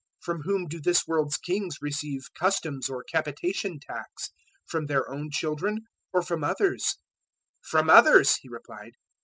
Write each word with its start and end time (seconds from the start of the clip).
From 0.21 0.41
whom 0.41 0.67
do 0.67 0.81
this 0.81 1.05
world's 1.05 1.37
kings 1.37 1.77
receive 1.79 2.33
customs 2.33 2.89
or 2.89 3.03
capitation 3.03 3.79
tax? 3.79 4.31
from 4.65 4.87
their 4.87 5.07
own 5.11 5.29
children, 5.29 5.81
or 6.11 6.23
from 6.23 6.43
others?" 6.43 6.97
017:026 7.63 7.69
"From 7.69 7.89
others," 7.91 8.35
he 8.37 8.49
replied. 8.49 8.93